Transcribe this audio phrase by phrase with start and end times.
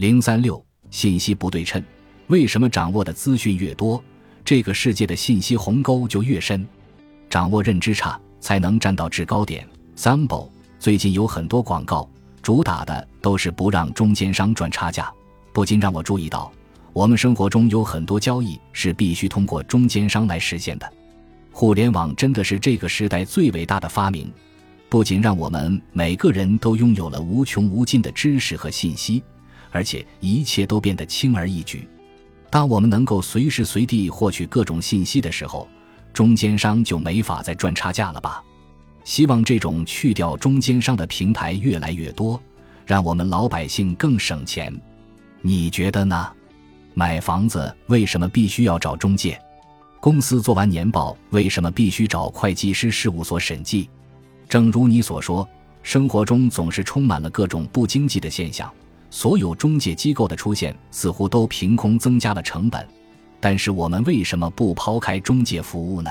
[0.00, 1.84] 零三六信息不对称，
[2.28, 4.02] 为什么掌握的资讯越多，
[4.42, 6.66] 这个世界的信息鸿沟就越深？
[7.28, 9.68] 掌握认知差，才能站到制高点。
[9.94, 12.08] Sample 最近有很多广告，
[12.40, 15.12] 主打的都是不让中间商赚差价，
[15.52, 16.50] 不禁让我注意到，
[16.94, 20.90] 我们生活中有很多交易是必须通过中间商来实现的。
[21.52, 24.32] 互联网真的是这个时代最伟大的发明，
[24.88, 29.22] 不仅让我们每个人都拥有了无穷无尽的知识和信息。
[29.70, 31.88] 而且一切都变得轻而易举。
[32.50, 35.68] 当我们能够随时随地获取各种信息的时候，
[36.12, 38.42] 中间商就没法再赚差价了吧？
[39.04, 42.40] 希望这种去掉中间商的平台越来越多，
[42.84, 44.74] 让我们老百姓更省钱。
[45.40, 46.30] 你觉得呢？
[46.92, 49.40] 买房子为什么必须要找中介？
[50.00, 53.88] 公司做完年报为什么必须找会计师事务所审计？
[54.48, 55.48] 正如你所说，
[55.82, 58.70] 生活中总是充满了各种不经济的现象。
[59.10, 62.86] 所有中介机构的出现似乎都凭空增加了成本，
[63.40, 66.10] 但是我们为什么不抛开中介服务呢？